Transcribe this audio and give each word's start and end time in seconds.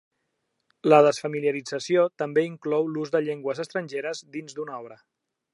La 0.93 0.99
desfamiliarització 1.07 2.07
també 2.23 2.45
inclou 2.53 2.91
l'ús 2.97 3.15
de 3.17 3.23
llengües 3.29 3.63
estrangeres 3.67 4.27
dins 4.39 4.59
d'una 4.61 4.83
obra. 4.85 5.03